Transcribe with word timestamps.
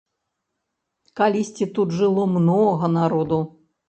Калісьці 1.19 1.67
тут 1.75 1.93
жыло 1.97 2.23
многа 2.31 2.89
народу. 2.97 3.39